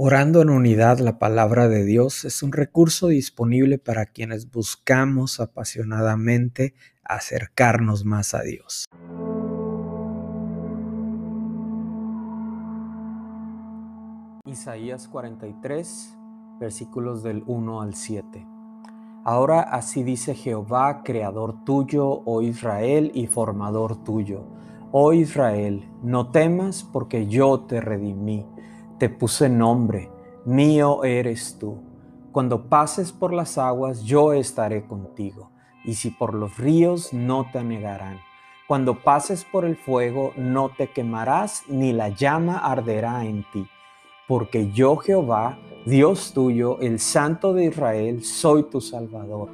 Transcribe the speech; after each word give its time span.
Orando 0.00 0.42
en 0.42 0.50
unidad, 0.50 1.00
la 1.00 1.18
palabra 1.18 1.66
de 1.66 1.84
Dios 1.84 2.24
es 2.24 2.44
un 2.44 2.52
recurso 2.52 3.08
disponible 3.08 3.78
para 3.78 4.06
quienes 4.06 4.48
buscamos 4.48 5.40
apasionadamente 5.40 6.76
acercarnos 7.02 8.04
más 8.04 8.32
a 8.32 8.42
Dios. 8.42 8.84
Isaías 14.46 15.08
43, 15.08 16.16
versículos 16.60 17.24
del 17.24 17.42
1 17.48 17.82
al 17.82 17.96
7. 17.96 18.46
Ahora 19.24 19.62
así 19.62 20.04
dice 20.04 20.36
Jehová, 20.36 21.02
creador 21.02 21.64
tuyo, 21.64 22.22
oh 22.24 22.40
Israel, 22.40 23.10
y 23.14 23.26
formador 23.26 24.04
tuyo. 24.04 24.46
Oh 24.92 25.12
Israel, 25.12 25.90
no 26.04 26.30
temas 26.30 26.84
porque 26.84 27.26
yo 27.26 27.62
te 27.62 27.80
redimí 27.80 28.46
te 28.98 29.08
puse 29.08 29.48
nombre, 29.48 30.10
mío 30.44 31.04
eres 31.04 31.56
tú. 31.58 31.78
Cuando 32.32 32.68
pases 32.68 33.12
por 33.12 33.32
las 33.32 33.56
aguas, 33.56 34.02
yo 34.02 34.32
estaré 34.32 34.84
contigo, 34.86 35.50
y 35.84 35.94
si 35.94 36.10
por 36.10 36.34
los 36.34 36.58
ríos, 36.58 37.12
no 37.12 37.46
te 37.52 37.62
negarán. 37.62 38.18
Cuando 38.66 39.02
pases 39.02 39.44
por 39.44 39.64
el 39.64 39.76
fuego, 39.76 40.32
no 40.36 40.70
te 40.76 40.90
quemarás, 40.90 41.62
ni 41.68 41.92
la 41.92 42.10
llama 42.10 42.58
arderá 42.58 43.24
en 43.24 43.44
ti. 43.52 43.66
Porque 44.26 44.70
yo, 44.72 44.96
Jehová, 44.96 45.58
Dios 45.86 46.32
tuyo, 46.34 46.78
el 46.80 46.98
Santo 46.98 47.54
de 47.54 47.66
Israel, 47.66 48.24
soy 48.24 48.64
tu 48.64 48.80
Salvador. 48.80 49.48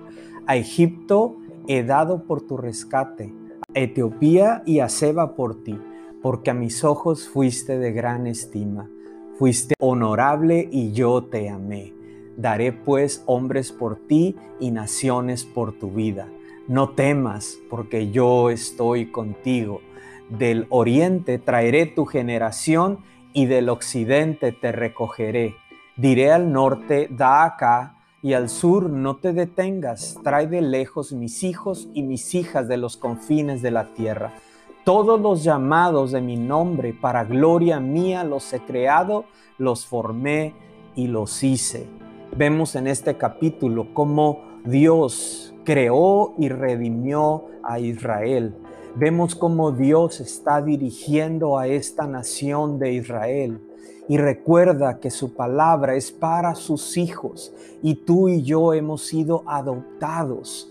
A 0.46 0.56
Egipto 0.56 1.36
he 1.68 1.84
dado 1.84 2.24
por 2.24 2.42
tu 2.42 2.56
rescate, 2.56 3.32
a 3.74 3.78
Etiopía 3.78 4.62
y 4.66 4.80
a 4.80 4.88
Seba 4.88 5.36
por 5.36 5.62
ti, 5.62 5.78
porque 6.22 6.50
a 6.50 6.54
mis 6.54 6.82
ojos 6.82 7.28
fuiste 7.28 7.78
de 7.78 7.92
gran 7.92 8.26
estima. 8.26 8.88
Fuiste 9.36 9.74
honorable 9.80 10.68
y 10.70 10.92
yo 10.92 11.24
te 11.24 11.48
amé. 11.48 11.92
Daré 12.36 12.72
pues 12.72 13.24
hombres 13.26 13.72
por 13.72 13.96
ti 14.06 14.36
y 14.60 14.70
naciones 14.70 15.44
por 15.44 15.76
tu 15.76 15.90
vida. 15.90 16.28
No 16.68 16.90
temas, 16.90 17.58
porque 17.68 18.12
yo 18.12 18.50
estoy 18.50 19.10
contigo. 19.10 19.80
Del 20.28 20.66
oriente 20.70 21.40
traeré 21.40 21.86
tu 21.86 22.04
generación 22.04 23.00
y 23.32 23.46
del 23.46 23.70
occidente 23.70 24.52
te 24.52 24.70
recogeré. 24.70 25.56
Diré 25.96 26.30
al 26.30 26.52
norte, 26.52 27.08
da 27.10 27.44
acá, 27.44 27.96
y 28.22 28.34
al 28.34 28.48
sur 28.48 28.88
no 28.88 29.16
te 29.16 29.32
detengas. 29.32 30.16
Trae 30.22 30.46
de 30.46 30.62
lejos 30.62 31.12
mis 31.12 31.42
hijos 31.42 31.88
y 31.92 32.04
mis 32.04 32.36
hijas 32.36 32.68
de 32.68 32.76
los 32.76 32.96
confines 32.96 33.62
de 33.62 33.72
la 33.72 33.94
tierra 33.94 34.32
todos 34.84 35.18
los 35.18 35.42
llamados 35.42 36.12
de 36.12 36.20
mi 36.20 36.36
nombre 36.36 36.92
para 36.92 37.24
gloria 37.24 37.80
mía 37.80 38.22
los 38.22 38.52
he 38.52 38.60
creado, 38.60 39.24
los 39.56 39.86
formé 39.86 40.54
y 40.94 41.06
los 41.06 41.42
hice. 41.42 41.86
Vemos 42.36 42.76
en 42.76 42.86
este 42.86 43.16
capítulo 43.16 43.88
cómo 43.94 44.42
Dios 44.64 45.54
creó 45.64 46.34
y 46.38 46.50
redimió 46.50 47.46
a 47.62 47.78
Israel. 47.78 48.54
Vemos 48.94 49.34
cómo 49.34 49.72
Dios 49.72 50.20
está 50.20 50.60
dirigiendo 50.60 51.58
a 51.58 51.66
esta 51.66 52.06
nación 52.06 52.78
de 52.78 52.92
Israel. 52.92 53.60
Y 54.06 54.18
recuerda 54.18 55.00
que 55.00 55.10
su 55.10 55.32
palabra 55.32 55.94
es 55.94 56.12
para 56.12 56.54
sus 56.54 56.98
hijos 56.98 57.54
y 57.82 57.94
tú 57.94 58.28
y 58.28 58.42
yo 58.42 58.74
hemos 58.74 59.06
sido 59.06 59.44
adoptados 59.46 60.70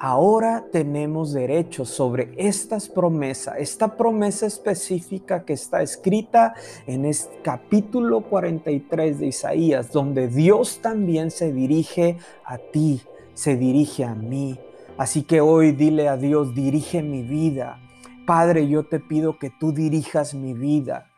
ahora 0.00 0.66
tenemos 0.70 1.32
derecho 1.32 1.84
sobre 1.84 2.32
estas 2.36 2.88
promesas, 2.88 3.56
esta 3.58 3.96
promesa 3.96 4.46
específica 4.46 5.44
que 5.44 5.54
está 5.54 5.82
escrita 5.82 6.54
en 6.86 7.04
el 7.04 7.16
capítulo 7.42 8.22
43 8.22 9.18
de 9.18 9.26
Isaías, 9.26 9.92
donde 9.92 10.28
Dios 10.28 10.80
también 10.80 11.30
se 11.30 11.52
dirige 11.52 12.18
a 12.44 12.58
ti, 12.58 13.02
se 13.34 13.56
dirige 13.56 14.04
a 14.04 14.14
mí. 14.14 14.58
Así 14.96 15.22
que 15.22 15.40
hoy 15.40 15.72
dile 15.72 16.08
a 16.08 16.16
Dios, 16.16 16.54
dirige 16.54 17.02
mi 17.02 17.22
vida. 17.22 17.80
Padre, 18.26 18.68
yo 18.68 18.84
te 18.84 19.00
pido 19.00 19.38
que 19.38 19.50
tú 19.50 19.72
dirijas 19.72 20.34
mi 20.34 20.54
vida. 20.54 21.10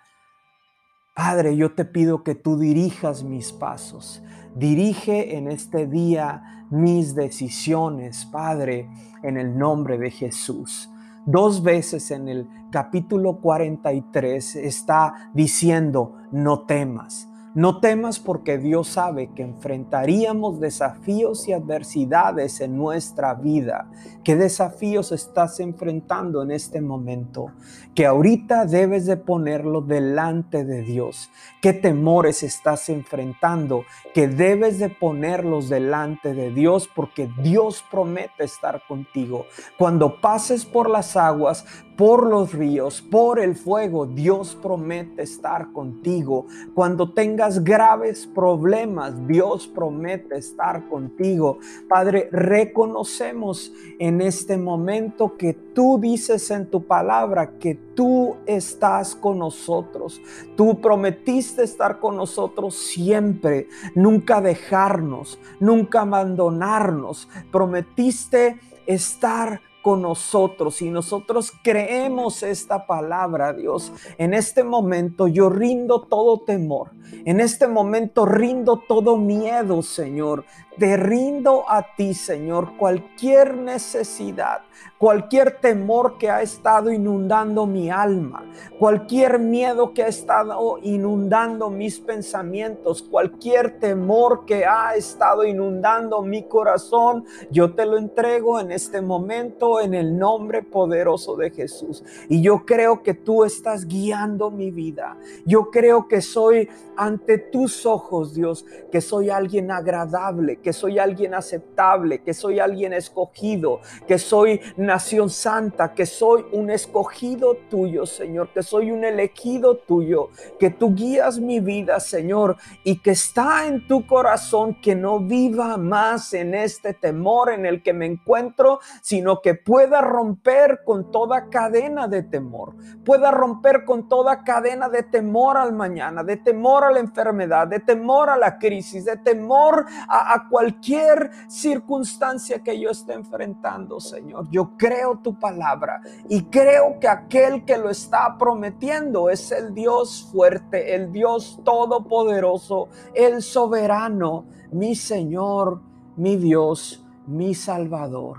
Padre, 1.14 1.56
yo 1.56 1.74
te 1.74 1.84
pido 1.84 2.22
que 2.22 2.34
tú 2.34 2.58
dirijas 2.58 3.24
mis 3.24 3.52
pasos. 3.52 4.22
Dirige 4.54 5.36
en 5.36 5.48
este 5.48 5.86
día 5.86 6.66
mis 6.70 7.14
decisiones, 7.14 8.26
Padre, 8.26 8.88
en 9.22 9.36
el 9.36 9.58
nombre 9.58 9.98
de 9.98 10.10
Jesús. 10.10 10.88
Dos 11.26 11.62
veces 11.62 12.10
en 12.10 12.28
el 12.28 12.48
capítulo 12.70 13.40
43 13.40 14.56
está 14.56 15.30
diciendo, 15.34 16.16
no 16.30 16.64
temas. 16.64 17.29
No 17.52 17.80
temas 17.80 18.20
porque 18.20 18.58
Dios 18.58 18.86
sabe 18.86 19.30
que 19.34 19.42
enfrentaríamos 19.42 20.60
desafíos 20.60 21.48
y 21.48 21.52
adversidades 21.52 22.60
en 22.60 22.76
nuestra 22.76 23.34
vida. 23.34 23.90
¿Qué 24.22 24.36
desafíos 24.36 25.10
estás 25.10 25.58
enfrentando 25.58 26.42
en 26.42 26.52
este 26.52 26.80
momento? 26.80 27.50
Que 27.92 28.06
ahorita 28.06 28.66
debes 28.66 29.04
de 29.06 29.16
ponerlo 29.16 29.80
delante 29.80 30.64
de 30.64 30.82
Dios. 30.82 31.28
¿Qué 31.60 31.72
temores 31.72 32.44
estás 32.44 32.88
enfrentando? 32.88 33.84
Que 34.14 34.28
debes 34.28 34.78
de 34.78 34.88
ponerlos 34.88 35.68
delante 35.68 36.34
de 36.34 36.52
Dios 36.52 36.88
porque 36.94 37.28
Dios 37.42 37.84
promete 37.90 38.44
estar 38.44 38.82
contigo. 38.86 39.46
Cuando 39.76 40.20
pases 40.20 40.64
por 40.64 40.88
las 40.88 41.16
aguas, 41.16 41.66
por 42.00 42.26
los 42.26 42.54
ríos, 42.54 43.02
por 43.02 43.38
el 43.38 43.54
fuego, 43.54 44.06
Dios 44.06 44.56
promete 44.62 45.22
estar 45.22 45.70
contigo. 45.70 46.46
Cuando 46.72 47.12
tengas 47.12 47.62
graves 47.62 48.26
problemas, 48.26 49.28
Dios 49.28 49.68
promete 49.68 50.38
estar 50.38 50.88
contigo. 50.88 51.58
Padre, 51.90 52.30
reconocemos 52.32 53.70
en 53.98 54.22
este 54.22 54.56
momento 54.56 55.36
que 55.36 55.52
tú 55.52 55.98
dices 56.00 56.50
en 56.50 56.70
tu 56.70 56.86
palabra 56.86 57.58
que 57.58 57.74
tú 57.74 58.36
estás 58.46 59.14
con 59.14 59.38
nosotros. 59.38 60.22
Tú 60.56 60.80
prometiste 60.80 61.64
estar 61.64 61.98
con 62.00 62.16
nosotros 62.16 62.76
siempre, 62.76 63.68
nunca 63.94 64.40
dejarnos, 64.40 65.38
nunca 65.60 66.00
abandonarnos. 66.00 67.28
Prometiste 67.52 68.58
estar 68.86 69.60
con 69.82 70.02
nosotros 70.02 70.82
y 70.82 70.90
nosotros 70.90 71.52
creemos 71.62 72.42
esta 72.42 72.86
palabra, 72.86 73.52
Dios. 73.52 73.92
En 74.18 74.34
este 74.34 74.64
momento 74.64 75.28
yo 75.28 75.48
rindo 75.48 76.02
todo 76.02 76.40
temor. 76.40 76.92
En 77.24 77.40
este 77.40 77.66
momento 77.66 78.26
rindo 78.26 78.82
todo 78.86 79.16
miedo, 79.16 79.82
Señor. 79.82 80.44
Te 80.80 80.96
rindo 80.96 81.64
a 81.68 81.94
ti, 81.94 82.14
Señor, 82.14 82.78
cualquier 82.78 83.54
necesidad, 83.54 84.62
cualquier 84.96 85.60
temor 85.60 86.16
que 86.16 86.30
ha 86.30 86.40
estado 86.40 86.90
inundando 86.90 87.66
mi 87.66 87.90
alma, 87.90 88.46
cualquier 88.78 89.38
miedo 89.38 89.92
que 89.92 90.04
ha 90.04 90.08
estado 90.08 90.78
inundando 90.82 91.68
mis 91.68 92.00
pensamientos, 92.00 93.02
cualquier 93.02 93.78
temor 93.78 94.46
que 94.46 94.64
ha 94.64 94.94
estado 94.94 95.44
inundando 95.44 96.22
mi 96.22 96.44
corazón, 96.44 97.26
yo 97.50 97.74
te 97.74 97.84
lo 97.84 97.98
entrego 97.98 98.58
en 98.58 98.72
este 98.72 99.02
momento 99.02 99.82
en 99.82 99.92
el 99.92 100.18
nombre 100.18 100.62
poderoso 100.62 101.36
de 101.36 101.50
Jesús. 101.50 102.02
Y 102.30 102.40
yo 102.40 102.64
creo 102.64 103.02
que 103.02 103.12
tú 103.12 103.44
estás 103.44 103.86
guiando 103.86 104.50
mi 104.50 104.70
vida. 104.70 105.18
Yo 105.44 105.70
creo 105.70 106.08
que 106.08 106.22
soy 106.22 106.70
ante 106.96 107.36
tus 107.36 107.84
ojos, 107.84 108.34
Dios, 108.34 108.64
que 108.90 109.02
soy 109.02 109.28
alguien 109.28 109.70
agradable, 109.70 110.56
que 110.70 110.74
soy 110.74 111.00
alguien 111.00 111.34
aceptable, 111.34 112.22
que 112.22 112.32
soy 112.32 112.60
alguien 112.60 112.92
escogido, 112.92 113.80
que 114.06 114.18
soy 114.18 114.60
nación 114.76 115.28
santa, 115.28 115.94
que 115.94 116.06
soy 116.06 116.44
un 116.52 116.70
escogido 116.70 117.56
tuyo, 117.68 118.06
Señor, 118.06 118.50
que 118.54 118.62
soy 118.62 118.92
un 118.92 119.02
elegido 119.02 119.78
tuyo, 119.78 120.28
que 120.60 120.70
tú 120.70 120.94
guías 120.94 121.40
mi 121.40 121.58
vida, 121.58 121.98
Señor, 121.98 122.56
y 122.84 123.00
que 123.00 123.10
está 123.10 123.66
en 123.66 123.88
tu 123.88 124.06
corazón 124.06 124.80
que 124.80 124.94
no 124.94 125.18
viva 125.18 125.76
más 125.76 126.34
en 126.34 126.54
este 126.54 126.94
temor 126.94 127.50
en 127.50 127.66
el 127.66 127.82
que 127.82 127.92
me 127.92 128.06
encuentro, 128.06 128.78
sino 129.02 129.40
que 129.40 129.56
pueda 129.56 130.00
romper 130.00 130.82
con 130.84 131.10
toda 131.10 131.50
cadena 131.50 132.06
de 132.06 132.22
temor, 132.22 132.76
pueda 133.04 133.32
romper 133.32 133.84
con 133.84 134.08
toda 134.08 134.44
cadena 134.44 134.88
de 134.88 135.02
temor 135.02 135.56
al 135.56 135.72
mañana, 135.72 136.22
de 136.22 136.36
temor 136.36 136.84
a 136.84 136.92
la 136.92 137.00
enfermedad, 137.00 137.66
de 137.66 137.80
temor 137.80 138.30
a 138.30 138.36
la 138.36 138.56
crisis, 138.56 139.04
de 139.04 139.16
temor 139.16 139.86
a, 140.08 140.32
a 140.32 140.48
cualquier 140.50 141.30
circunstancia 141.48 142.58
que 142.62 142.78
yo 142.78 142.90
esté 142.90 143.14
enfrentando, 143.14 144.00
Señor. 144.00 144.48
Yo 144.50 144.76
creo 144.76 145.20
tu 145.22 145.38
palabra 145.38 146.02
y 146.28 146.42
creo 146.44 146.98
que 147.00 147.08
aquel 147.08 147.64
que 147.64 147.78
lo 147.78 147.88
está 147.88 148.36
prometiendo 148.36 149.30
es 149.30 149.52
el 149.52 149.72
Dios 149.72 150.28
fuerte, 150.30 150.94
el 150.94 151.12
Dios 151.12 151.60
todopoderoso, 151.64 152.88
el 153.14 153.42
soberano, 153.42 154.44
mi 154.72 154.94
Señor, 154.94 155.80
mi 156.16 156.36
Dios, 156.36 157.06
mi 157.26 157.54
Salvador. 157.54 158.38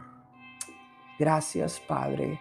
Gracias, 1.18 1.80
Padre. 1.80 2.40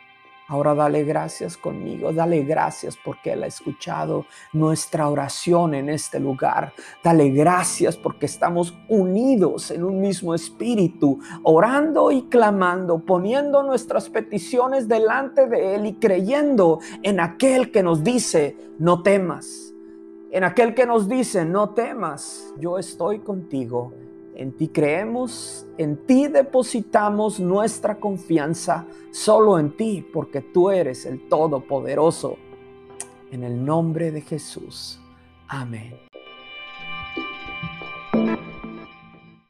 Ahora 0.51 0.75
dale 0.75 1.05
gracias 1.05 1.57
conmigo, 1.57 2.13
dale 2.13 2.43
gracias 2.43 2.97
porque 2.97 3.35
Él 3.35 3.45
ha 3.45 3.47
escuchado 3.47 4.27
nuestra 4.53 5.09
oración 5.09 5.75
en 5.75 5.89
este 5.89 6.19
lugar. 6.19 6.73
Dale 7.05 7.31
gracias 7.31 7.97
porque 7.97 8.27
estamos 8.27 8.77
unidos 8.89 9.71
en 9.71 9.85
un 9.85 10.01
mismo 10.01 10.35
espíritu, 10.35 11.21
orando 11.45 12.11
y 12.11 12.23
clamando, 12.23 12.99
poniendo 12.99 13.63
nuestras 13.63 14.09
peticiones 14.09 14.89
delante 14.89 15.47
de 15.47 15.77
Él 15.77 15.87
y 15.87 15.95
creyendo 15.95 16.81
en 17.05 17.21
aquel 17.21 17.71
que 17.71 17.85
nos 17.85 18.03
dice, 18.03 18.57
no 18.81 19.05
temas. 19.05 19.73
En 20.33 20.43
aquel 20.43 20.75
que 20.75 20.85
nos 20.85 21.09
dice, 21.09 21.45
no 21.45 21.71
temas, 21.75 22.53
yo 22.59 22.77
estoy 22.77 23.21
contigo 23.21 23.93
en 24.41 24.53
ti 24.53 24.69
creemos, 24.69 25.67
en 25.77 25.99
ti 26.07 26.27
depositamos 26.27 27.39
nuestra 27.39 28.01
confianza, 28.01 28.87
solo 29.11 29.59
en 29.59 29.77
ti, 29.77 30.03
porque 30.15 30.41
tú 30.41 30.71
eres 30.71 31.05
el 31.05 31.29
Todopoderoso. 31.29 32.39
En 33.31 33.45
el 33.45 33.63
nombre 33.63 34.11
de 34.11 34.23
Jesús. 34.23 34.99
Amén. 35.47 36.10